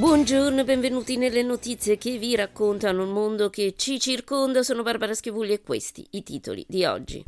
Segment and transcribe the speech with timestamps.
[0.00, 4.62] Buongiorno e benvenuti nelle notizie che vi raccontano il mondo che ci circonda.
[4.62, 7.22] Sono Barbara Schivulli e questi i titoli di oggi.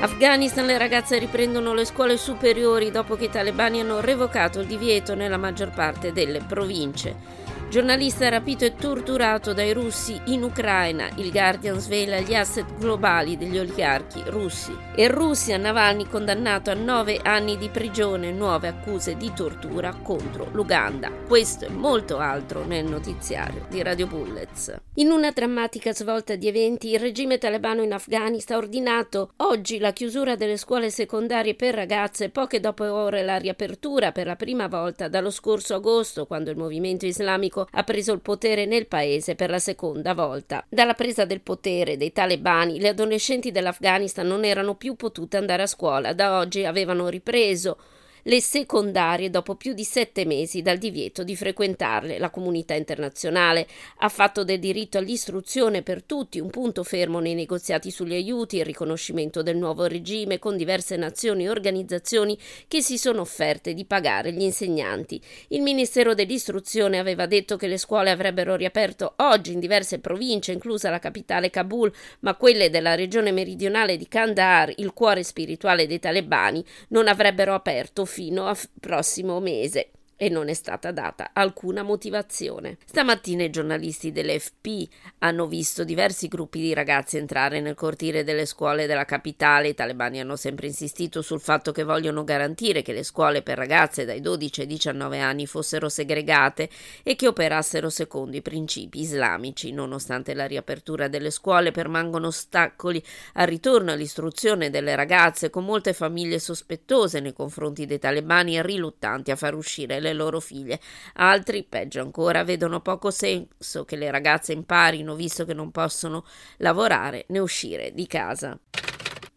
[0.00, 5.14] Afghanistan le ragazze riprendono le scuole superiori dopo che i talebani hanno revocato il divieto
[5.14, 7.41] nella maggior parte delle province.
[7.72, 13.56] Giornalista rapito e torturato dai russi in Ucraina, il Guardian svela gli asset globali degli
[13.56, 14.76] oligarchi russi.
[14.94, 20.48] E Russia, Navalny condannato a nove anni di prigione e nuove accuse di tortura contro
[20.52, 21.10] l'Uganda.
[21.26, 24.76] Questo e molto altro nel notiziario di Radio Bullets.
[24.96, 29.94] In una drammatica svolta di eventi, il regime talebano in Afghanistan ha ordinato oggi la
[29.94, 35.08] chiusura delle scuole secondarie per ragazze, poche dopo ore la riapertura per la prima volta
[35.08, 39.58] dallo scorso agosto, quando il movimento islamico ha preso il potere nel paese per la
[39.58, 40.64] seconda volta.
[40.68, 45.66] Dalla presa del potere dei talebani, le adolescenti dell'Afghanistan non erano più potute andare a
[45.66, 46.12] scuola.
[46.12, 47.78] Da oggi avevano ripreso
[48.24, 52.18] le secondarie dopo più di sette mesi dal divieto di frequentarle.
[52.18, 53.66] La comunità internazionale
[53.98, 58.64] ha fatto del diritto all'istruzione per tutti un punto fermo nei negoziati sugli aiuti il
[58.64, 64.32] riconoscimento del nuovo regime con diverse nazioni e organizzazioni che si sono offerte di pagare
[64.32, 65.20] gli insegnanti.
[65.48, 70.90] Il Ministero dell'Istruzione aveva detto che le scuole avrebbero riaperto oggi in diverse province, inclusa
[70.90, 76.64] la capitale Kabul, ma quelle della regione meridionale di Kandahar, il cuore spirituale dei talebani,
[76.88, 79.90] non avrebbero aperto fino al prossimo mese
[80.22, 82.76] e non è stata data alcuna motivazione.
[82.84, 84.88] Stamattina i giornalisti dell'FP
[85.18, 89.70] hanno visto diversi gruppi di ragazzi entrare nel cortile delle scuole della capitale.
[89.70, 94.04] I talebani hanno sempre insistito sul fatto che vogliono garantire che le scuole per ragazze
[94.04, 96.68] dai 12 ai 19 anni fossero segregate
[97.02, 99.72] e che operassero secondo i principi islamici.
[99.72, 103.02] Nonostante la riapertura delle scuole, permangono ostacoli
[103.32, 109.32] al ritorno all'istruzione delle ragazze, con molte famiglie sospettose nei confronti dei talebani e riluttanti
[109.32, 110.80] a far uscire le loro figlie.
[111.14, 116.24] Altri, peggio ancora, vedono poco senso che le ragazze imparino, visto che non possono
[116.58, 118.58] lavorare né uscire di casa.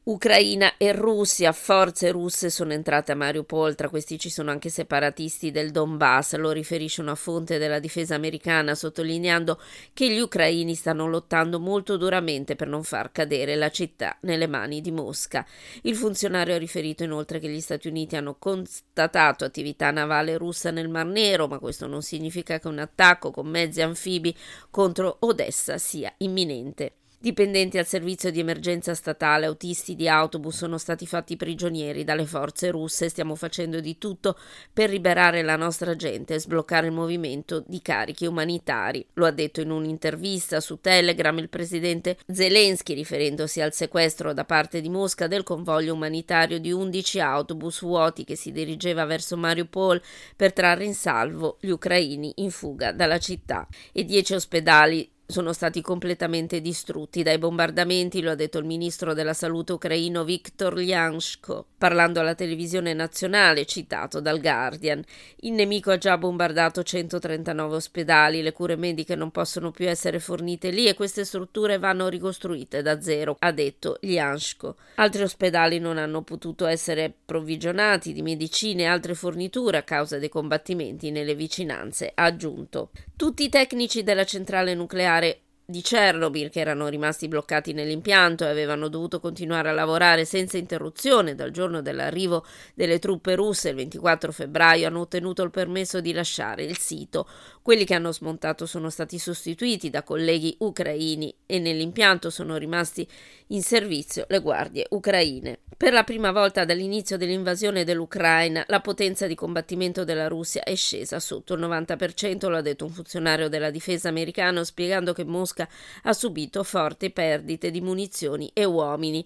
[0.07, 5.49] Ucraina e Russia, forze russe sono entrate a Mariupol, tra questi ci sono anche separatisti
[5.49, 9.59] del Donbass, lo riferisce una fonte della difesa americana sottolineando
[9.93, 14.79] che gli ucraini stanno lottando molto duramente per non far cadere la città nelle mani
[14.79, 15.43] di Mosca.
[15.81, 20.87] Il funzionario ha riferito inoltre che gli Stati Uniti hanno constatato attività navale russa nel
[20.87, 24.37] Mar Nero, ma questo non significa che un attacco con mezzi anfibi
[24.69, 26.97] contro Odessa sia imminente.
[27.25, 32.69] Dipendenti al servizio di emergenza statale, autisti di autobus sono stati fatti prigionieri dalle forze
[32.69, 33.09] russe.
[33.09, 34.37] Stiamo facendo di tutto
[34.71, 39.03] per liberare la nostra gente e sbloccare il movimento di carichi umanitari.
[39.13, 44.79] Lo ha detto in un'intervista su Telegram il presidente Zelensky, riferendosi al sequestro da parte
[44.79, 49.99] di Mosca del convoglio umanitario di 11 autobus vuoti che si dirigeva verso Mariupol
[50.35, 53.67] per trarre in salvo gli ucraini in fuga dalla città.
[53.91, 59.33] E 10 ospedali sono stati completamente distrutti dai bombardamenti, lo ha detto il ministro della
[59.33, 65.03] salute ucraino Viktor Lyanshko, parlando alla televisione nazionale, citato dal Guardian.
[65.37, 70.69] Il nemico ha già bombardato 139 ospedali, le cure mediche non possono più essere fornite
[70.69, 74.75] lì e queste strutture vanno ricostruite da zero, ha detto Lyanshko.
[74.95, 80.29] Altri ospedali non hanno potuto essere approvvigionati di medicine e altre forniture a causa dei
[80.29, 82.91] combattimenti nelle vicinanze, ha aggiunto.
[83.17, 88.87] Tutti i tecnici della centrale nucleare di Chernobyl che erano rimasti bloccati nell'impianto e avevano
[88.87, 92.45] dovuto continuare a lavorare senza interruzione dal giorno dell'arrivo
[92.75, 97.28] delle truppe russe il 24 febbraio hanno ottenuto il permesso di lasciare il sito.
[97.63, 103.07] Quelli che hanno smontato sono stati sostituiti da colleghi ucraini e nell'impianto sono rimasti
[103.47, 105.59] in servizio le guardie ucraine.
[105.78, 111.19] Per la prima volta dall'inizio dell'invasione dell'Ucraina la potenza di combattimento della Russia è scesa
[111.19, 115.54] sotto il 90%, lo ha detto un funzionario della difesa americano spiegando che Mosca
[116.03, 119.25] ha subito forti perdite di munizioni e uomini.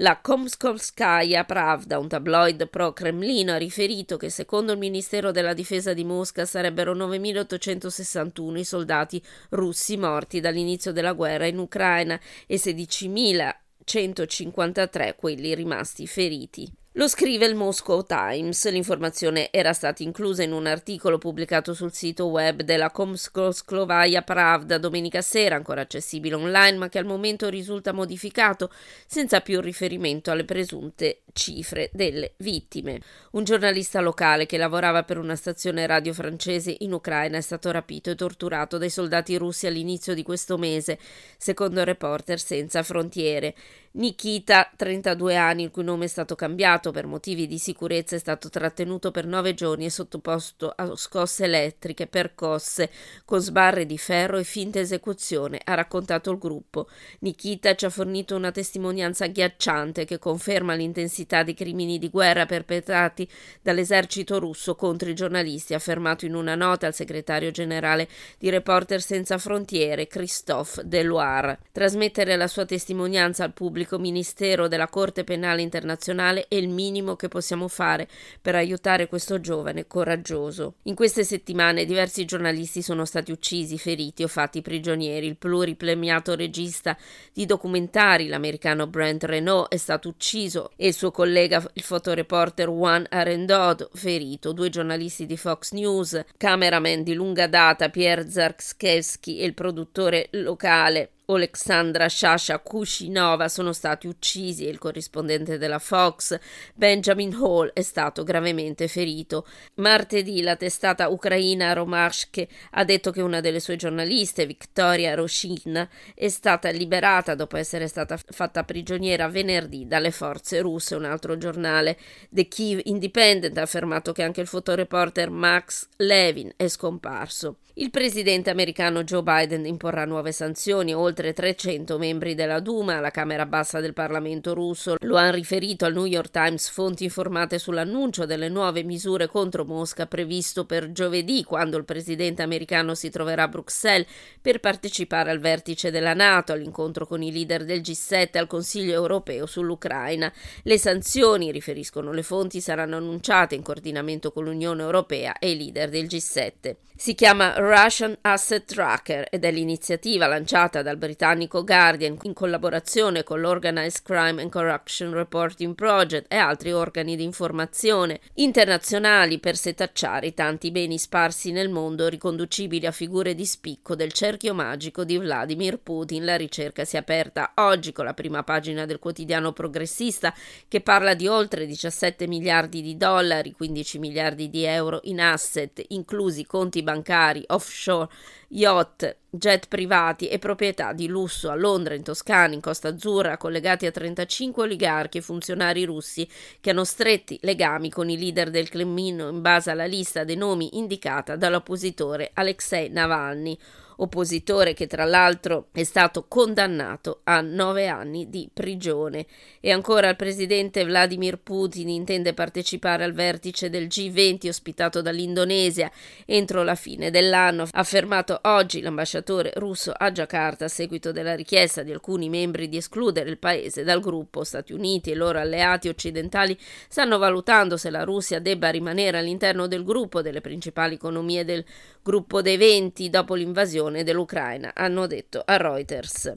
[0.00, 6.04] La Komskomskaya Pravda, un tabloid pro-Cremlino, ha riferito che secondo il Ministero della Difesa di
[6.04, 9.20] Mosca sarebbero 9.861 i soldati
[9.50, 12.16] russi morti dall'inizio della guerra in Ucraina
[12.46, 16.72] e 16.153 quelli rimasti feriti.
[16.98, 18.68] Lo scrive il Moscow Times.
[18.70, 25.22] L'informazione era stata inclusa in un articolo pubblicato sul sito web della Komsklovaya Pravda domenica
[25.22, 28.72] sera, ancora accessibile online, ma che al momento risulta modificato
[29.06, 33.00] senza più riferimento alle presunte cifre delle vittime.
[33.30, 38.10] Un giornalista locale che lavorava per una stazione radio francese in Ucraina è stato rapito
[38.10, 40.98] e torturato dai soldati russi all'inizio di questo mese,
[41.36, 43.54] secondo Reporter Senza Frontiere.
[43.90, 48.50] Nikita, 32 anni, il cui nome è stato cambiato per motivi di sicurezza, è stato
[48.50, 52.90] trattenuto per nove giorni e sottoposto a scosse elettriche, percosse
[53.24, 56.88] con sbarre di ferro e finta esecuzione, ha raccontato il gruppo.
[57.20, 63.26] Nikita ci ha fornito una testimonianza agghiacciante che conferma l'intensità dei crimini di guerra perpetrati
[63.62, 68.06] dall'esercito russo contro i giornalisti, ha affermato in una nota al segretario generale
[68.38, 71.60] di Reporter Senza Frontiere, Christophe Deloire.
[71.72, 77.14] Trasmettere la sua testimonianza al pubblico pubblico ministero della Corte Penale Internazionale è il minimo
[77.14, 78.08] che possiamo fare
[78.42, 80.74] per aiutare questo giovane coraggioso.
[80.84, 85.26] In queste settimane diversi giornalisti sono stati uccisi, feriti o fatti prigionieri.
[85.26, 86.96] Il pluripremiato regista
[87.32, 93.06] di documentari, l'americano Brent Renault, è stato ucciso e il suo collega, il fotoreporter Juan
[93.08, 94.52] Arendod, ferito.
[94.52, 101.12] Due giornalisti di Fox News, cameraman di lunga data Pierre Zarkskewski e il produttore locale
[101.30, 106.38] Alexandra Shasha Kushinova sono stati uccisi e il corrispondente della Fox,
[106.74, 109.46] Benjamin Hall, è stato gravemente ferito.
[109.74, 116.28] Martedì la testata ucraina Romashke ha detto che una delle sue giornaliste, Victoria Roshin, è
[116.28, 120.94] stata liberata dopo essere stata fatta prigioniera venerdì dalle forze russe.
[120.94, 121.98] Un altro giornale,
[122.30, 127.58] The Kiev Independent, ha affermato che anche il fotoreporter Max Levin è scomparso.
[127.74, 133.46] Il presidente americano Joe Biden imporrà nuove sanzioni, oltre 300 membri della Duma, la Camera
[133.46, 138.48] bassa del Parlamento russo, lo hanno riferito al New York Times fonti informate sull'annuncio delle
[138.48, 144.06] nuove misure contro Mosca previsto per giovedì, quando il presidente americano si troverà a Bruxelles
[144.40, 148.92] per partecipare al vertice della Nato, all'incontro con i leader del G7 e al Consiglio
[148.92, 150.32] europeo sull'Ucraina.
[150.62, 155.88] Le sanzioni, riferiscono le fonti, saranno annunciate in coordinamento con l'Unione europea e i leader
[155.88, 156.76] del G7.
[157.00, 163.40] Si chiama Russian Asset Tracker ed è l'iniziativa lanciata dal britannico Guardian in collaborazione con
[163.40, 170.34] l'Organized Crime and Corruption Reporting Project e altri organi di informazione internazionali per setacciare i
[170.34, 175.78] tanti beni sparsi nel mondo riconducibili a figure di spicco del cerchio magico di Vladimir
[175.78, 176.26] Putin.
[176.26, 180.34] La ricerca si è aperta oggi con la prima pagina del quotidiano progressista
[180.68, 186.44] che parla di oltre 17 miliardi di dollari, 15 miliardi di euro in asset, inclusi
[186.44, 188.10] conti bancari, offshore,
[188.48, 193.84] yacht, jet privati e proprietà di lusso a Londra, in Toscana, in Costa Azzurra, collegati
[193.86, 196.28] a 35 oligarchi e funzionari russi
[196.60, 200.78] che hanno stretti legami con i leader del Cremlino in base alla lista dei nomi
[200.78, 203.56] indicata dall'oppositore Alexei Navalny
[204.00, 209.26] oppositore che tra l'altro è stato condannato a nove anni di prigione.
[209.60, 215.90] E ancora il presidente Vladimir Putin intende partecipare al vertice del G20 ospitato dall'Indonesia
[216.26, 221.92] entro la fine dell'anno, affermato oggi l'ambasciatore russo a Jakarta a seguito della richiesta di
[221.92, 224.44] alcuni membri di escludere il paese dal gruppo.
[224.44, 226.56] Stati Uniti e i loro alleati occidentali
[226.88, 231.64] stanno valutando se la Russia debba rimanere all'interno del gruppo delle principali economie del
[232.02, 236.36] gruppo dei 20 dopo l'invasione dell'Ucraina, hanno detto a Reuters.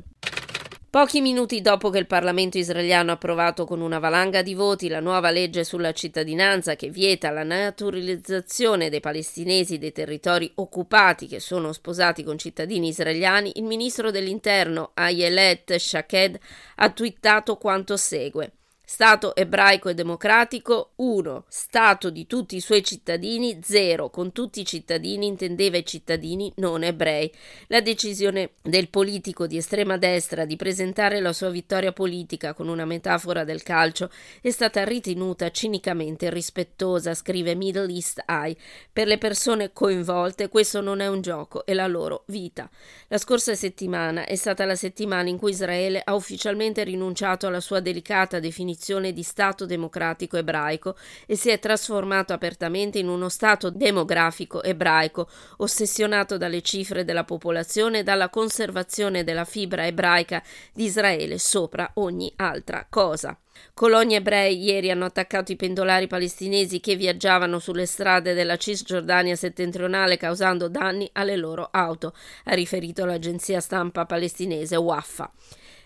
[0.91, 4.99] Pochi minuti dopo che il Parlamento israeliano ha approvato con una valanga di voti la
[4.99, 11.71] nuova legge sulla cittadinanza che vieta la naturalizzazione dei palestinesi dei territori occupati che sono
[11.71, 16.37] sposati con cittadini israeliani, il ministro dell'interno Ayelet Shaked
[16.75, 18.51] ha twittato quanto segue.
[18.93, 21.45] Stato ebraico e democratico 1.
[21.47, 24.09] Stato di tutti i suoi cittadini 0.
[24.09, 27.31] Con tutti i cittadini intendeva i cittadini non ebrei.
[27.67, 32.83] La decisione del politico di estrema destra di presentare la sua vittoria politica con una
[32.83, 38.57] metafora del calcio è stata ritenuta cinicamente rispettosa, scrive Middle East Eye.
[38.91, 42.69] Per le persone coinvolte questo non è un gioco, è la loro vita.
[43.07, 47.79] La scorsa settimana è stata la settimana in cui Israele ha ufficialmente rinunciato alla sua
[47.79, 50.95] delicata definizione definizione di Stato democratico ebraico
[51.27, 57.99] e si è trasformato apertamente in uno Stato demografico ebraico, ossessionato dalle cifre della popolazione
[57.99, 60.41] e dalla conservazione della fibra ebraica
[60.73, 63.37] di Israele sopra ogni altra cosa.
[63.73, 70.17] Coloni ebrei ieri hanno attaccato i pendolari palestinesi che viaggiavano sulle strade della Cisgiordania settentrionale
[70.17, 75.31] causando danni alle loro auto, ha riferito l'agenzia stampa palestinese Waffa.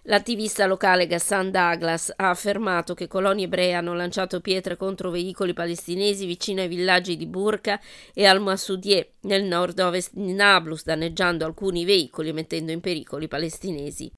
[0.07, 6.27] L'attivista locale Gassan Douglas ha affermato che coloni ebrei hanno lanciato pietre contro veicoli palestinesi
[6.27, 7.79] vicino ai villaggi di Burqa
[8.13, 14.11] e al-Masudie nel nord-ovest di Nablus, danneggiando alcuni veicoli e mettendo in pericolo i palestinesi.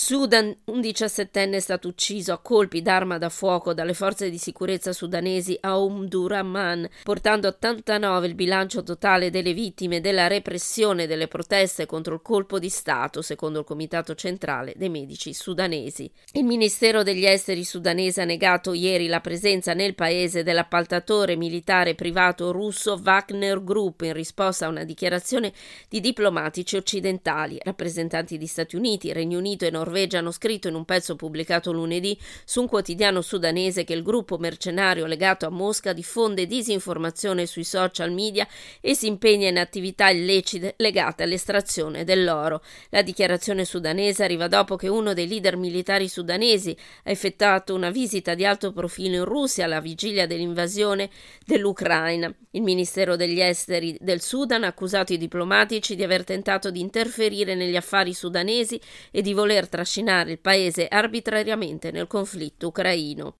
[0.00, 4.92] Sudan, un diciassettenne è stato ucciso a colpi d'arma da fuoco dalle forze di sicurezza
[4.92, 11.84] sudanesi a Umdurman, portando a 89 il bilancio totale delle vittime della repressione delle proteste
[11.84, 16.08] contro il colpo di Stato, secondo il Comitato Centrale dei Medici Sudanesi.
[16.34, 22.52] Il Ministero degli Esteri sudanese ha negato ieri la presenza nel paese dell'appaltatore militare privato
[22.52, 25.52] russo Wagner Group in risposta a una dichiarazione
[25.88, 30.74] di diplomatici occidentali, rappresentanti di Stati Uniti, Regno Unito e Norvegia Norvegia hanno scritto in
[30.74, 35.94] un pezzo pubblicato lunedì su un quotidiano sudanese che il gruppo mercenario legato a Mosca
[35.94, 38.46] diffonde disinformazione sui social media
[38.80, 42.62] e si impegna in attività illecite legate all'estrazione dell'oro.
[42.90, 48.34] La dichiarazione sudanese arriva dopo che uno dei leader militari sudanesi ha effettuato una visita
[48.34, 51.08] di alto profilo in Russia alla vigilia dell'invasione
[51.46, 52.32] dell'Ucraina.
[52.50, 57.54] Il Ministero degli Esteri del Sudan ha accusato i diplomatici di aver tentato di interferire
[57.54, 58.80] negli affari sudanesi
[59.10, 63.36] e di voler trascinare il paese arbitrariamente nel conflitto ucraino.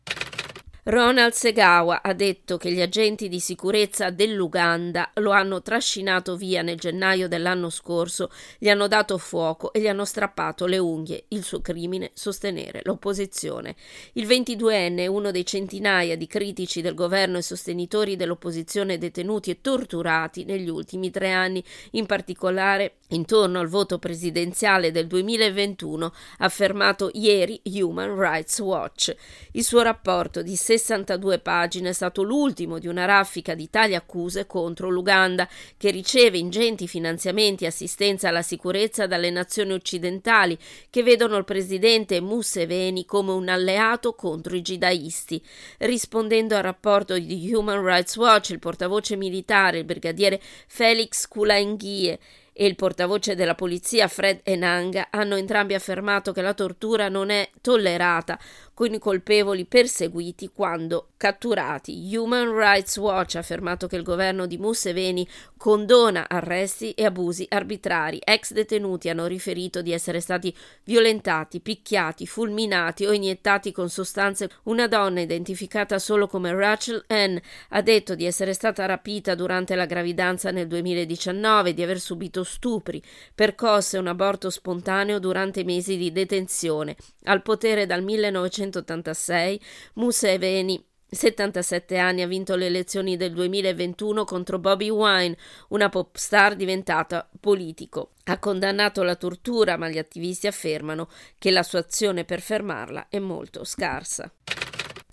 [0.91, 6.79] Ronald Segawa ha detto che gli agenti di sicurezza dell'Uganda lo hanno trascinato via nel
[6.79, 11.27] gennaio dell'anno scorso, gli hanno dato fuoco e gli hanno strappato le unghie.
[11.29, 13.77] Il suo crimine sostenere l'opposizione.
[14.15, 19.61] Il 22enne è uno dei centinaia di critici del governo e sostenitori dell'opposizione detenuti e
[19.61, 27.11] torturati negli ultimi tre anni, in particolare intorno al voto presidenziale del 2021, ha affermato
[27.13, 29.15] ieri Human Rights Watch.
[29.53, 34.47] Il suo rapporto di 62 pagine è stato l'ultimo di una raffica di tali accuse
[34.47, 40.57] contro l'Uganda, che riceve ingenti finanziamenti e assistenza alla sicurezza dalle nazioni occidentali,
[40.89, 45.43] che vedono il presidente Museveni come un alleato contro i jihadisti.
[45.79, 52.19] Rispondendo al rapporto di Human Rights Watch, il portavoce militare, il brigadiere Felix Kulainghie,
[52.61, 57.49] e il portavoce della polizia Fred Enanga hanno entrambi affermato che la tortura non è
[57.61, 58.37] tollerata
[58.75, 62.17] con i colpevoli perseguiti quando catturati.
[62.17, 68.21] Human Rights Watch ha affermato che il governo di Museveni condona arresti e abusi arbitrari.
[68.23, 74.49] Ex detenuti hanno riferito di essere stati violentati, picchiati, fulminati o iniettati con sostanze.
[74.65, 77.37] Una donna identificata solo come Rachel N
[77.71, 83.03] ha detto di essere stata rapita durante la gravidanza nel 2019, di aver subito stupri,
[83.35, 86.97] percosse un aborto spontaneo durante i mesi di detenzione.
[87.25, 89.61] Al potere dal 1986,
[89.95, 95.37] Museveni 77 anni ha vinto le elezioni del 2021 contro Bobby Wine,
[95.69, 98.11] una pop star diventata politico.
[98.25, 103.19] Ha condannato la tortura, ma gli attivisti affermano che la sua azione per fermarla è
[103.19, 104.31] molto scarsa.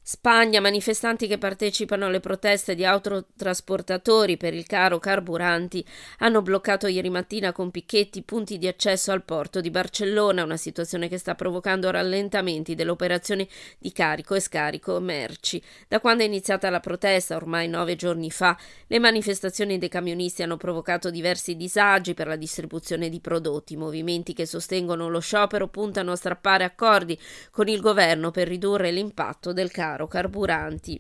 [0.08, 5.84] Spagna, manifestanti che partecipano alle proteste di autotrasportatori per il caro carburanti
[6.20, 11.08] hanno bloccato ieri mattina con picchetti punti di accesso al porto di Barcellona, una situazione
[11.08, 15.60] che sta provocando rallentamenti delle operazioni di carico e scarico merci.
[15.88, 20.58] Da quando è iniziata la protesta, ormai nove giorni fa, le manifestazioni dei camionisti hanno
[20.58, 23.74] provocato diversi disagi per la distribuzione di prodotti.
[23.74, 27.20] I movimenti che sostengono lo sciopero puntano a strappare accordi
[27.50, 31.00] con il governo per ridurre l'impatto del caro caro carburanti.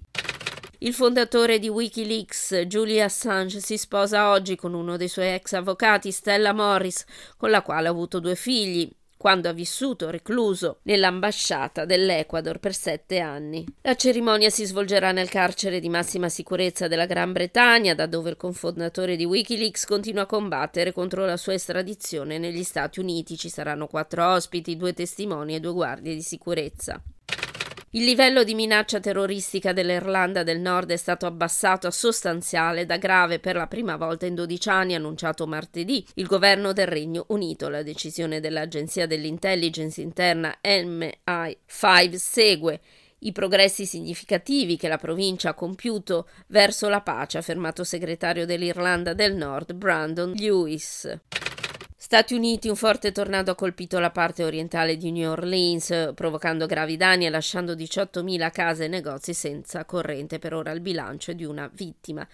[0.79, 6.11] Il fondatore di Wikileaks, Julia Assange, si sposa oggi con uno dei suoi ex avvocati,
[6.11, 7.05] Stella Morris,
[7.37, 13.19] con la quale ha avuto due figli quando ha vissuto recluso nell'ambasciata dell'Ecuador per sette
[13.19, 13.65] anni.
[13.81, 18.37] La cerimonia si svolgerà nel carcere di massima sicurezza della Gran Bretagna, da dove il
[18.37, 23.37] cofondatore di Wikileaks continua a combattere contro la sua estradizione negli Stati Uniti.
[23.37, 27.01] Ci saranno quattro ospiti, due testimoni e due guardie di sicurezza.
[27.95, 33.39] Il livello di minaccia terroristica dell'Irlanda del Nord è stato abbassato a sostanziale da grave
[33.39, 37.69] per la prima volta in 12 anni, annunciato martedì il governo del Regno Unito.
[37.69, 42.81] La decisione dell'agenzia dell'intelligence interna MI5 segue
[43.19, 49.35] i progressi significativi che la provincia ha compiuto verso la pace, affermato segretario dell'Irlanda del
[49.35, 51.17] Nord Brandon Lewis.
[52.05, 56.97] Stati Uniti, un forte tornado ha colpito la parte orientale di New Orleans, provocando gravi
[56.97, 60.37] danni e lasciando 18.000 case e negozi senza corrente.
[60.37, 62.25] Per ora il bilancio di una vittima.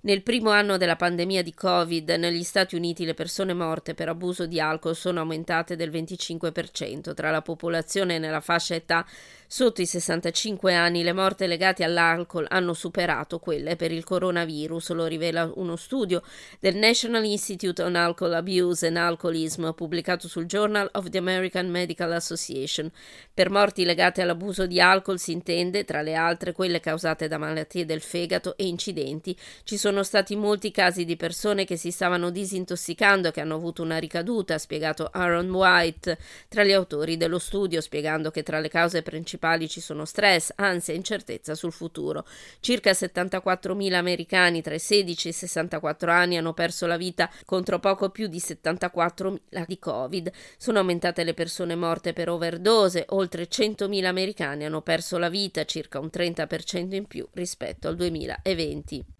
[0.00, 4.46] Nel primo anno della pandemia di Covid negli Stati Uniti le persone morte per abuso
[4.46, 7.12] di alcol sono aumentate del 25%.
[7.12, 9.04] Tra la popolazione nella fascia età
[9.50, 15.06] sotto i 65 anni le morte legate all'alcol hanno superato quelle per il coronavirus, lo
[15.06, 16.22] rivela uno studio
[16.60, 22.12] del National Institute on Alcohol Abuse and Alcoholism pubblicato sul Journal of the American Medical
[22.12, 22.92] Association.
[23.32, 27.86] Per morti legate all'abuso di alcol si intende, tra le altre, quelle causate da malattie
[27.86, 29.34] del fegato e incidenti.
[29.64, 33.80] Ci sono stati molti casi di persone che si stavano disintossicando e che hanno avuto
[33.80, 38.68] una ricaduta, ha spiegato Aaron White, tra gli autori dello studio, spiegando che tra le
[38.68, 42.26] cause principali principali ci sono stress, ansia e incertezza sul futuro.
[42.60, 47.78] Circa 74.000 americani tra i 16 e i 64 anni hanno perso la vita contro
[47.78, 50.30] poco più di 74.000 di Covid.
[50.58, 56.00] Sono aumentate le persone morte per overdose, oltre 100.000 americani hanno perso la vita, circa
[56.00, 59.17] un 30% in più rispetto al 2020.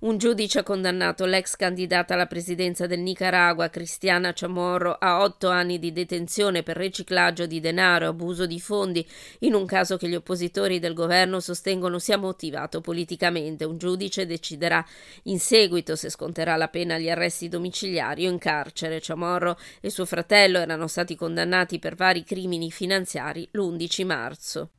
[0.00, 5.80] Un giudice ha condannato l'ex candidata alla presidenza del Nicaragua, Cristiana Chamorro, a otto anni
[5.80, 9.04] di detenzione per riciclaggio di denaro e abuso di fondi,
[9.40, 13.64] in un caso che gli oppositori del governo sostengono sia motivato politicamente.
[13.64, 14.86] Un giudice deciderà
[15.24, 19.00] in seguito se sconterà la pena agli arresti domiciliari o in carcere.
[19.00, 24.70] Chamorro e suo fratello erano stati condannati per vari crimini finanziari l'11 marzo.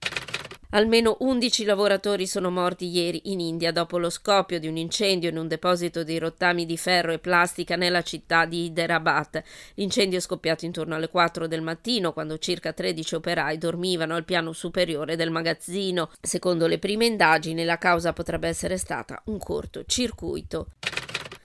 [0.71, 5.37] Almeno 11 lavoratori sono morti ieri in India dopo lo scoppio di un incendio in
[5.37, 9.41] un deposito di rottami di ferro e plastica nella città di Hyderabad.
[9.73, 14.53] L'incendio è scoppiato intorno alle 4 del mattino, quando circa 13 operai dormivano al piano
[14.53, 16.11] superiore del magazzino.
[16.21, 20.67] Secondo le prime indagini, la causa potrebbe essere stata un cortocircuito.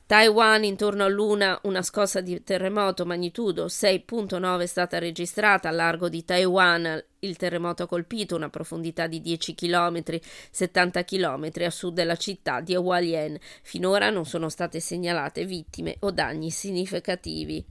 [0.06, 6.10] Taiwan, intorno a Luna, una scossa di terremoto magnitudo 6.9 è stata registrata al largo
[6.10, 10.02] di Taiwan il terremoto ha colpito una profondità di 10 km,
[10.50, 13.38] 70 km a sud della città di Hualien.
[13.62, 17.64] Finora non sono state segnalate vittime o danni significativi.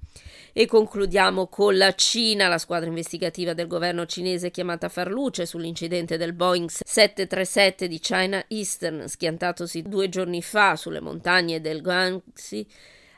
[0.55, 2.47] E concludiamo con la Cina.
[2.47, 7.97] La squadra investigativa del governo cinese chiamata a far luce sull'incidente del Boeing 737 di
[7.97, 12.67] China Eastern, schiantatosi due giorni fa sulle montagne del Guangxi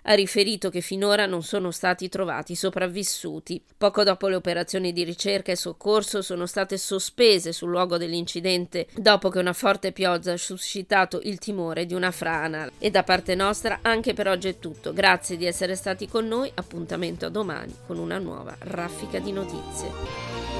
[0.07, 3.61] ha riferito che finora non sono stati trovati sopravvissuti.
[3.77, 9.29] Poco dopo le operazioni di ricerca e soccorso sono state sospese sul luogo dell'incidente dopo
[9.29, 12.69] che una forte pioggia ha suscitato il timore di una frana.
[12.77, 14.93] E da parte nostra anche per oggi è tutto.
[14.93, 16.51] Grazie di essere stati con noi.
[16.53, 20.53] Appuntamento a domani con una nuova raffica di notizie.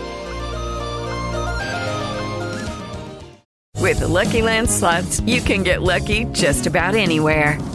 [3.80, 7.75] With the Lucky Land slots, you can get lucky just about anywhere.